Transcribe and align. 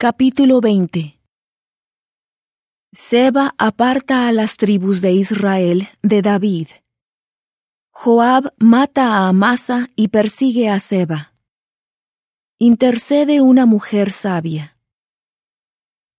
Capítulo 0.00 0.60
20 0.60 1.18
Seba 2.92 3.56
aparta 3.58 4.28
a 4.28 4.32
las 4.32 4.56
tribus 4.56 5.00
de 5.00 5.10
Israel 5.10 5.88
de 6.04 6.22
David. 6.22 6.68
Joab 7.90 8.54
mata 8.58 9.16
a 9.16 9.28
Amasa 9.28 9.88
y 9.96 10.06
persigue 10.06 10.68
a 10.68 10.78
Seba. 10.78 11.34
Intercede 12.60 13.40
una 13.40 13.66
mujer 13.66 14.12
sabia. 14.12 14.78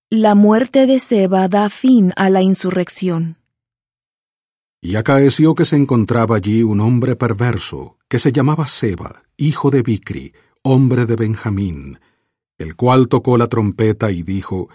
La 0.10 0.36
muerte 0.36 0.86
de 0.86 1.00
Seba 1.00 1.48
da 1.48 1.70
fin 1.70 2.12
a 2.18 2.30
la 2.30 2.42
insurrección. 2.42 3.38
Y 4.82 4.98
acaeció 4.98 5.56
que 5.56 5.64
se 5.64 5.78
encontraba 5.78 6.36
allí 6.36 6.64
un 6.64 6.82
hombre 6.82 7.16
perverso, 7.16 7.98
que 8.10 8.20
se 8.20 8.34
llamaba 8.34 8.68
Seba, 8.68 9.24
hijo 9.38 9.72
de 9.72 9.84
Bicri, 9.84 10.34
hombre 10.64 11.06
de 11.06 11.16
Benjamín, 11.16 11.98
el 12.60 12.76
cual 12.76 13.08
tocó 13.08 13.38
la 13.38 13.48
trompeta 13.48 14.12
y 14.12 14.22
dijo, 14.22 14.70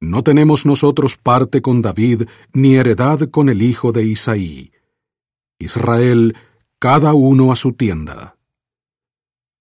No 0.00 0.22
tenemos 0.22 0.66
nosotros 0.66 1.16
parte 1.16 1.62
con 1.62 1.80
David, 1.80 2.24
ni 2.52 2.76
heredad 2.76 3.30
con 3.30 3.48
el 3.48 3.62
hijo 3.62 3.92
de 3.92 4.04
Isaí. 4.04 4.72
Israel, 5.58 6.36
cada 6.78 7.14
uno 7.14 7.52
a 7.52 7.56
su 7.56 7.72
tienda. 7.72 8.36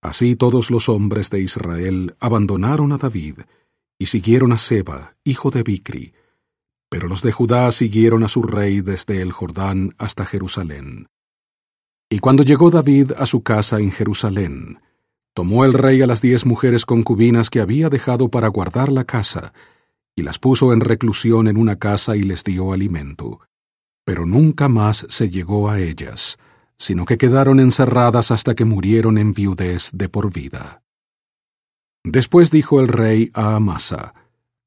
Así 0.02 0.36
todos 0.36 0.72
los 0.72 0.90
hombres 0.90 1.30
de 1.30 1.42
Israel 1.42 2.16
abandonaron 2.20 2.92
a 2.92 2.98
David, 2.98 3.40
y 4.00 4.08
siguieron 4.08 4.52
a 4.52 4.58
Seba, 4.58 5.16
hijo 5.24 5.52
de 5.52 5.62
Bicri, 5.62 6.14
pero 6.90 7.08
los 7.08 7.22
de 7.22 7.32
Judá 7.32 7.72
siguieron 7.72 8.24
a 8.24 8.28
su 8.28 8.42
rey 8.42 8.82
desde 8.82 9.22
el 9.22 9.32
Jordán 9.32 9.94
hasta 10.00 10.26
Jerusalén. 10.26 11.08
Y 12.10 12.20
cuando 12.20 12.44
llegó 12.44 12.72
David 12.72 13.14
a 13.16 13.26
su 13.26 13.44
casa 13.44 13.80
en 13.80 13.92
Jerusalén, 13.92 14.82
Tomó 15.34 15.64
el 15.64 15.74
rey 15.74 16.02
a 16.02 16.08
las 16.08 16.22
diez 16.22 16.46
mujeres 16.46 16.86
concubinas 16.86 17.50
que 17.50 17.62
había 17.62 17.90
dejado 17.90 18.30
para 18.30 18.50
guardar 18.50 18.92
la 18.92 19.06
casa, 19.06 19.54
y 20.16 20.24
las 20.24 20.40
puso 20.40 20.74
en 20.74 20.82
reclusión 20.82 21.48
en 21.48 21.58
una 21.58 21.78
casa 21.78 22.18
y 22.18 22.24
les 22.24 22.44
dio 22.44 22.74
alimento. 22.74 23.40
Pero 24.06 24.26
nunca 24.26 24.68
más 24.68 25.06
se 25.10 25.30
llegó 25.30 25.70
a 25.70 25.80
ellas, 25.80 26.38
sino 26.78 27.06
que 27.06 27.18
quedaron 27.18 27.60
encerradas 27.60 28.32
hasta 28.32 28.56
que 28.56 28.66
murieron 28.66 29.18
en 29.18 29.34
viudez 29.34 29.92
de 29.94 30.10
por 30.10 30.34
vida. 30.34 30.82
Después 32.04 32.52
dijo 32.52 32.82
el 32.82 32.88
rey 32.88 33.30
a 33.34 33.56
Amasa, 33.56 34.14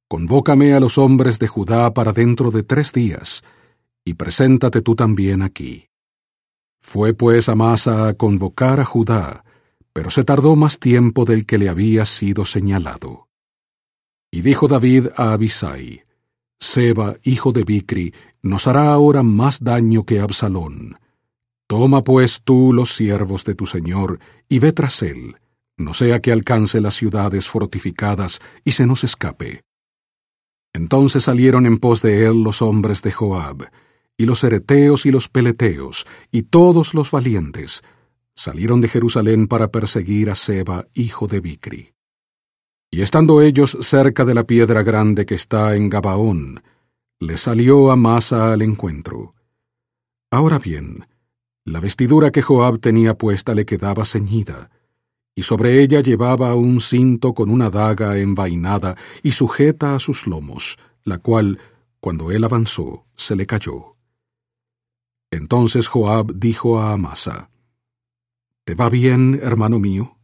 Convócame 0.09 0.75
a 0.75 0.81
los 0.81 0.97
hombres 0.97 1.39
de 1.39 1.49
Judá 1.49 1.93
para 1.93 2.13
dentro 2.13 2.51
de 2.51 2.63
tres 2.63 2.93
días, 2.93 3.43
y 4.05 4.15
preséntate 4.15 4.81
tú 4.81 4.95
también 4.95 5.43
aquí. 5.43 5.89
Fue 6.81 7.15
pues 7.15 7.49
Amasa 7.49 8.09
a 8.09 8.15
convocar 8.15 8.79
a 8.79 8.85
Judá, 8.85 9.44
pero 9.95 10.11
se 10.11 10.25
tardó 10.25 10.57
más 10.57 10.79
tiempo 10.79 11.25
del 11.25 11.47
que 11.47 11.57
le 11.57 11.71
había 11.71 12.05
sido 12.05 12.45
señalado. 12.45 13.29
Y 14.31 14.43
dijo 14.43 14.69
David 14.69 15.07
a 15.17 15.33
Abisai, 15.33 16.05
Seba, 16.59 17.17
hijo 17.23 17.53
de 17.53 17.63
Bicri, 17.63 18.13
nos 18.43 18.67
hará 18.67 18.93
ahora 18.93 19.23
más 19.23 19.63
daño 19.63 20.05
que 20.05 20.21
Absalón. 20.21 20.99
Toma 21.69 22.03
pues 22.03 22.43
tú 22.43 22.73
los 22.73 22.95
siervos 22.95 23.45
de 23.45 23.55
tu 23.55 23.67
señor 23.67 24.19
y 24.49 24.59
ve 24.59 24.73
tras 24.73 25.03
él, 25.03 25.37
no 25.77 25.95
sea 25.95 26.21
que 26.21 26.33
alcance 26.33 26.81
las 26.81 26.95
ciudades 26.95 27.49
fortificadas 27.49 28.41
y 28.65 28.73
se 28.73 28.87
nos 28.87 29.05
escape. 29.05 29.63
Entonces 30.73 31.23
salieron 31.23 31.67
en 31.67 31.79
pos 31.79 32.03
de 32.03 32.27
él 32.27 32.43
los 32.43 32.61
hombres 32.61 33.01
de 33.03 33.13
Joab, 33.13 33.71
y 34.17 34.27
los 34.27 34.43
ereteos 34.43 35.07
y 35.07 35.13
los 35.13 35.29
peleteos, 35.29 36.05
y 36.33 36.43
todos 36.43 36.95
los 36.95 37.13
valientes, 37.13 37.83
salieron 38.35 38.81
de 38.81 38.89
Jerusalén 38.89 39.47
para 39.47 39.71
perseguir 39.71 40.31
a 40.31 40.35
Seba, 40.35 40.87
hijo 40.95 41.27
de 41.27 41.41
Bicri. 41.41 41.95
Y 42.91 43.03
estando 43.03 43.43
ellos 43.43 43.77
cerca 43.81 44.25
de 44.25 44.35
la 44.35 44.45
piedra 44.45 44.83
grande 44.83 45.27
que 45.27 45.35
está 45.35 45.75
en 45.75 45.91
Gabaón, 45.91 46.63
le 47.21 47.37
salió 47.37 47.91
Amasa 47.91 48.53
al 48.53 48.63
encuentro. 48.63 49.35
Ahora 50.31 50.59
bien, 50.59 51.07
la 51.65 51.81
vestidura 51.81 52.31
que 52.31 52.43
Joab 52.43 52.81
tenía 52.81 53.17
puesta 53.17 53.55
le 53.55 53.65
quedaba 53.65 54.05
ceñida, 54.05 54.71
y 55.35 55.43
sobre 55.43 55.83
ella 55.83 56.01
llevaba 56.01 56.55
un 56.55 56.81
cinto 56.81 57.35
con 57.35 57.51
una 57.51 57.71
daga 57.71 58.19
envainada 58.19 58.97
y 59.23 59.33
sujeta 59.33 59.95
a 59.95 59.99
sus 59.99 60.27
lomos, 60.27 60.79
la 61.03 61.19
cual, 61.19 61.59
cuando 62.01 62.31
él 62.31 62.45
avanzó, 62.45 63.07
se 63.17 63.35
le 63.35 63.47
cayó. 63.47 63.97
Entonces 65.31 65.89
Joab 65.89 66.35
dijo 66.35 66.79
a 66.79 66.93
Amasa, 66.93 67.51
¿Te 68.65 68.75
va 68.75 68.89
bien, 68.89 69.39
hermano 69.43 69.79
mío? 69.79 70.17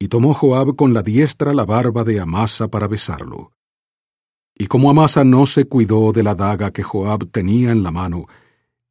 Y 0.00 0.08
tomó 0.08 0.34
Joab 0.34 0.74
con 0.74 0.92
la 0.92 1.02
diestra 1.02 1.54
la 1.54 1.64
barba 1.64 2.02
de 2.02 2.18
Amasa 2.18 2.66
para 2.66 2.88
besarlo. 2.88 3.52
Y 4.52 4.66
como 4.66 4.90
Amasa 4.90 5.22
no 5.22 5.46
se 5.46 5.66
cuidó 5.66 6.10
de 6.10 6.24
la 6.24 6.34
daga 6.34 6.72
que 6.72 6.82
Joab 6.82 7.30
tenía 7.30 7.70
en 7.70 7.84
la 7.84 7.92
mano, 7.92 8.26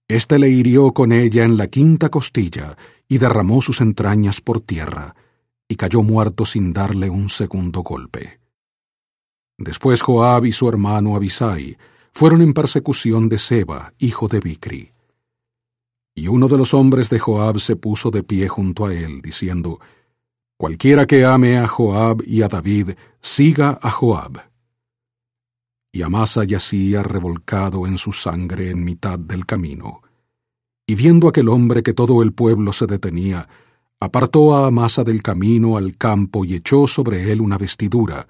éste 0.07 0.39
le 0.39 0.49
hirió 0.49 0.93
con 0.93 1.11
ella 1.11 1.43
en 1.43 1.57
la 1.57 1.67
quinta 1.67 2.07
costilla 2.09 2.77
y 3.09 3.17
derramó 3.17 3.61
sus 3.61 3.81
entrañas 3.81 4.39
por 4.39 4.61
tierra, 4.61 5.15
y 5.67 5.75
cayó 5.75 6.01
muerto 6.01 6.45
sin 6.45 6.71
darle 6.71 7.09
un 7.09 7.27
segundo 7.27 7.81
golpe. 7.81 8.39
Después 9.57 10.01
Joab 10.01 10.45
y 10.45 10.53
su 10.53 10.69
hermano 10.69 11.17
Abisai 11.17 11.77
fueron 12.13 12.41
en 12.41 12.53
persecución 12.53 13.27
de 13.27 13.37
Seba, 13.37 13.93
hijo 13.99 14.29
de 14.29 14.39
Bicri. 14.39 14.91
Y 16.13 16.27
uno 16.27 16.47
de 16.47 16.57
los 16.57 16.73
hombres 16.73 17.09
de 17.09 17.19
Joab 17.19 17.59
se 17.59 17.75
puso 17.75 18.11
de 18.11 18.23
pie 18.23 18.47
junto 18.47 18.85
a 18.85 18.93
él, 18.93 19.21
diciendo, 19.21 19.79
Cualquiera 20.57 21.07
que 21.07 21.25
ame 21.25 21.57
a 21.57 21.67
Joab 21.67 22.21
y 22.25 22.41
a 22.41 22.47
David, 22.47 22.91
siga 23.19 23.79
a 23.81 23.89
Joab. 23.89 24.41
Y 25.91 26.03
Amasa 26.03 26.43
yacía 26.43 27.01
revolcado 27.01 27.87
en 27.87 27.97
su 27.97 28.11
sangre 28.11 28.69
en 28.69 28.83
mitad 28.83 29.17
del 29.17 29.45
camino. 29.45 30.01
Y 30.85 30.95
viendo 30.95 31.27
aquel 31.27 31.49
hombre 31.49 31.83
que 31.83 31.93
todo 31.93 32.21
el 32.21 32.33
pueblo 32.33 32.73
se 32.73 32.85
detenía, 32.85 33.47
apartó 33.99 34.55
a 34.55 34.67
Amasa 34.67 35.03
del 35.03 35.21
camino 35.21 35.77
al 35.77 35.97
campo 35.97 36.45
y 36.45 36.53
echó 36.53 36.87
sobre 36.87 37.31
él 37.31 37.41
una 37.41 37.57
vestidura, 37.57 38.27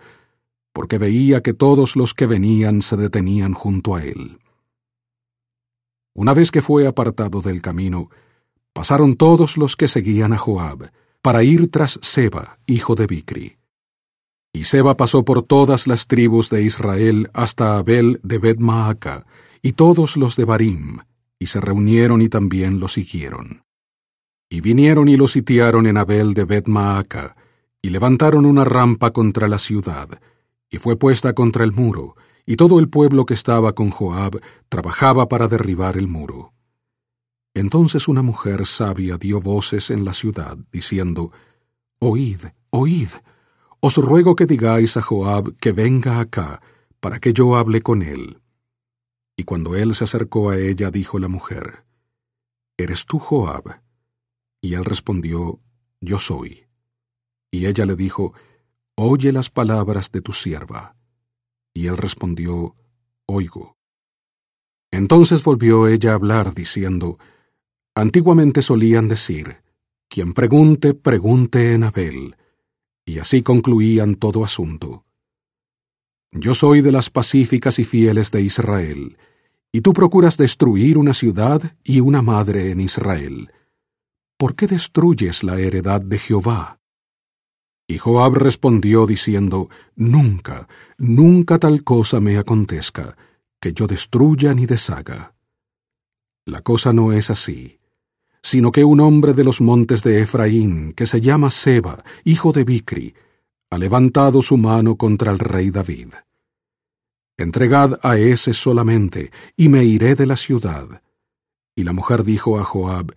porque 0.74 0.97
veía 0.97 1.41
que 1.41 1.53
todos 1.53 1.96
los 1.96 2.14
que 2.14 2.28
venían 2.28 2.81
se 2.81 2.97
detenían 2.97 3.53
junto 3.53 3.96
a 3.96 4.03
él. 4.03 4.40
Una 6.14 6.34
vez 6.34 6.52
que 6.52 6.62
fue 6.62 6.88
apartado 6.88 7.42
del 7.42 7.62
camino, 7.62 8.10
pasaron 8.74 9.16
todos 9.16 9.58
los 9.58 9.76
que 9.76 9.88
seguían 9.88 10.34
a 10.34 10.38
Joab, 10.38 10.92
para 11.22 11.44
ir 11.44 11.70
tras 11.70 12.00
Seba, 12.02 12.60
hijo 12.66 12.96
de 12.96 13.08
Bicri. 13.08 13.58
Y 14.54 14.66
Seba 14.66 14.98
pasó 14.98 15.24
por 15.24 15.44
todas 15.44 15.88
las 15.88 16.08
tribus 16.08 16.50
de 16.50 16.64
Israel 16.64 17.30
hasta 17.34 17.78
Abel 17.78 18.20
de 18.24 18.38
bet 18.40 18.60
y 19.62 19.74
todos 19.74 20.18
los 20.18 20.36
de 20.36 20.46
Barim, 20.46 21.00
y 21.40 21.46
se 21.46 21.62
reunieron 21.62 22.22
y 22.22 22.28
también 22.28 22.80
lo 22.80 22.88
siguieron. 22.88 23.64
Y 24.50 24.60
vinieron 24.60 25.08
y 25.08 25.16
lo 25.16 25.28
sitiaron 25.28 25.88
en 25.88 25.98
Abel 25.98 26.34
de 26.34 26.46
bet 26.46 26.66
y 27.82 27.90
levantaron 27.90 28.46
una 28.46 28.66
rampa 28.66 29.12
contra 29.12 29.48
la 29.48 29.58
ciudad, 29.58 30.10
y 30.70 30.78
fue 30.78 30.98
puesta 30.98 31.34
contra 31.34 31.64
el 31.64 31.72
muro, 31.72 32.16
y 32.52 32.58
todo 32.58 32.82
el 32.82 32.90
pueblo 32.90 33.26
que 33.26 33.34
estaba 33.34 33.72
con 33.72 33.92
Joab 33.92 34.42
trabajaba 34.68 35.30
para 35.30 35.48
derribar 35.48 35.96
el 35.96 36.10
muro. 36.10 36.52
Entonces 37.54 38.10
una 38.10 38.24
mujer 38.24 38.66
sabia 38.66 39.16
dio 39.16 39.40
voces 39.40 39.90
en 39.90 40.04
la 40.04 40.12
ciudad, 40.12 40.58
diciendo, 40.70 41.32
Oíd, 42.00 42.48
oíd, 42.70 43.08
os 43.80 43.96
ruego 43.96 44.36
que 44.36 44.48
digáis 44.48 44.98
a 44.98 45.02
Joab 45.02 45.56
que 45.62 45.72
venga 45.72 46.20
acá, 46.20 46.62
para 47.00 47.22
que 47.22 47.32
yo 47.32 47.56
hable 47.56 47.82
con 47.82 48.02
él. 48.02 48.42
Y 49.38 49.46
cuando 49.46 49.78
él 49.78 49.96
se 49.96 50.04
acercó 50.04 50.50
a 50.50 50.58
ella, 50.58 50.92
dijo 50.92 51.20
la 51.20 51.30
mujer, 51.30 51.86
¿Eres 52.76 53.06
tú 53.06 53.18
Joab? 53.18 53.80
Y 54.60 54.74
él 54.74 54.84
respondió, 54.84 55.62
Yo 56.02 56.20
soy. 56.20 56.66
Y 57.50 57.68
ella 57.68 57.86
le 57.86 57.96
dijo, 57.96 58.34
Oye 58.98 59.32
las 59.32 59.50
palabras 59.50 60.12
de 60.12 60.20
tu 60.20 60.34
sierva. 60.34 60.98
Y 61.73 61.88
él 61.88 61.97
respondió, 61.97 62.76
Oigo. 63.26 63.78
Entonces 64.91 65.44
volvió 65.44 65.88
ella 65.88 66.12
a 66.12 66.16
hablar, 66.16 66.53
diciendo, 66.53 67.18
Antiguamente 67.96 68.62
solían 68.62 69.08
decir, 69.08 69.58
Quien 70.09 70.34
pregunte, 70.34 70.94
pregunte 70.94 71.73
en 71.73 71.84
Abel. 71.84 72.35
Y 73.06 73.20
así 73.20 73.41
concluían 73.41 74.16
todo 74.16 74.44
asunto. 74.44 75.06
Yo 76.32 76.53
soy 76.53 76.82
de 76.82 76.91
las 76.91 77.09
pacíficas 77.09 77.79
y 77.79 77.85
fieles 77.85 78.32
de 78.32 78.41
Israel, 78.41 79.18
y 79.72 79.82
tú 79.82 79.94
procuras 79.94 80.38
destruir 80.38 80.97
una 80.97 81.14
ciudad 81.14 81.76
y 81.84 82.00
una 82.00 82.22
madre 82.22 82.72
en 82.72 82.82
Israel. 82.82 83.52
¿Por 84.38 84.56
qué 84.56 84.68
destruyes 84.68 85.44
la 85.44 85.59
heredad 85.59 86.02
de 86.02 86.18
Jehová? 86.18 86.81
Y 87.91 87.97
Joab 87.97 88.35
respondió 88.35 89.05
diciendo, 89.05 89.70
Nunca, 89.97 90.70
nunca 90.97 91.59
tal 91.59 91.84
cosa 91.84 92.22
me 92.22 92.38
acontezca, 92.38 93.17
que 93.59 93.73
yo 93.73 93.85
destruya 93.85 94.53
ni 94.53 94.66
deshaga. 94.66 95.34
La 96.46 96.61
cosa 96.61 96.93
no 96.93 97.11
es 97.11 97.29
así, 97.29 97.79
sino 98.41 98.72
que 98.72 98.85
un 98.85 99.02
hombre 99.02 99.34
de 99.34 99.43
los 99.43 99.59
montes 99.59 100.03
de 100.03 100.22
Efraín, 100.22 100.93
que 100.93 101.05
se 101.05 101.20
llama 101.20 101.49
Seba, 101.49 102.02
hijo 102.23 102.53
de 102.53 102.64
Bicri, 102.64 103.14
ha 103.70 103.78
levantado 103.78 104.41
su 104.41 104.55
mano 104.55 104.96
contra 104.96 105.29
el 105.29 105.40
rey 105.40 105.70
David. 105.70 106.14
Entregad 107.35 107.99
a 108.03 108.17
ese 108.17 108.53
solamente, 108.53 109.32
y 109.58 109.67
me 109.67 109.84
iré 109.84 110.16
de 110.16 110.28
la 110.28 110.37
ciudad. 110.37 111.03
Y 111.76 111.84
la 111.84 111.91
mujer 111.91 112.23
dijo 112.23 112.58
a 112.58 112.64
Joab, 112.64 113.14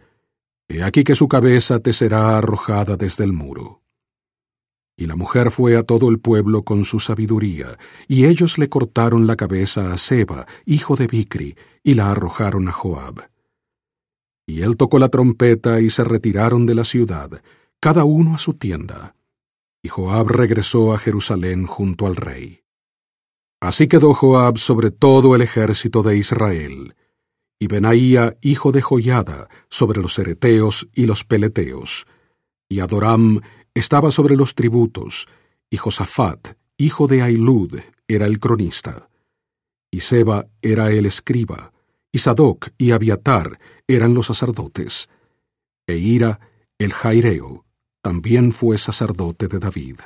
He 0.67 0.83
aquí 0.83 1.05
que 1.05 1.15
su 1.15 1.29
cabeza 1.29 1.79
te 1.79 1.93
será 1.93 2.37
arrojada 2.37 2.97
desde 2.97 3.23
el 3.23 3.33
muro. 3.33 3.84
Y 4.97 5.07
la 5.07 5.17
mujer 5.17 5.51
fue 5.51 5.77
a 5.77 5.83
todo 5.83 6.09
el 6.09 6.21
pueblo 6.21 6.63
con 6.63 6.85
su 6.85 7.01
sabiduría, 7.01 7.79
y 8.07 8.27
ellos 8.27 8.59
le 8.59 8.69
cortaron 8.69 9.27
la 9.27 9.37
cabeza 9.37 9.93
a 9.93 9.97
Seba, 9.99 10.47
hijo 10.65 10.95
de 10.95 11.09
Bicri, 11.09 11.57
y 11.83 11.95
la 11.95 12.11
arrojaron 12.11 12.69
a 12.69 12.73
Joab. 12.73 13.29
Y 14.47 14.63
él 14.63 14.77
tocó 14.77 14.99
la 14.99 15.09
trompeta 15.09 15.81
y 15.81 15.91
se 15.91 16.05
retiraron 16.05 16.67
de 16.67 16.75
la 16.75 16.85
ciudad, 16.85 17.43
cada 17.81 18.05
uno 18.05 18.35
a 18.35 18.39
su 18.39 18.55
tienda. 18.55 19.17
Y 19.83 19.89
Joab 19.89 20.29
regresó 20.29 20.95
a 20.95 20.99
Jerusalén 20.99 21.67
junto 21.67 22.07
al 22.07 22.17
rey. 22.17 22.61
Así 23.61 23.89
quedó 23.89 24.15
Joab 24.15 24.59
sobre 24.59 24.91
todo 24.91 25.35
el 25.35 25.43
ejército 25.43 26.03
de 26.03 26.17
Israel, 26.19 26.95
y 27.59 27.67
Benaía, 27.67 28.37
hijo 28.43 28.73
de 28.73 28.83
Joyada, 28.83 29.49
sobre 29.71 30.01
los 30.01 30.19
ereteos 30.19 30.89
y 30.95 31.07
los 31.07 31.25
peleteos, 31.25 32.07
y 32.69 32.81
Adoram 32.81 33.41
estaba 33.75 34.11
sobre 34.11 34.37
los 34.37 34.55
tributos, 34.55 35.27
y 35.69 35.77
Josafat, 35.77 36.57
hijo 36.79 37.07
de 37.07 37.23
Ailud, 37.23 37.81
era 38.07 38.27
el 38.27 38.39
cronista, 38.39 39.09
y 39.91 40.01
Seba 40.01 40.47
era 40.63 40.91
el 40.91 41.07
escriba, 41.07 41.73
y 42.13 42.19
Sadoc 42.19 42.71
y 42.79 42.93
Abiatar 42.93 43.59
eran 43.89 44.15
los 44.15 44.27
sacerdotes, 44.27 45.09
e 45.87 45.97
Ira, 45.97 46.41
el 46.79 46.93
jaireo, 46.93 47.65
también 48.03 48.53
fue 48.53 48.79
sacerdote 48.79 49.49
de 49.49 49.59
David. 49.59 50.01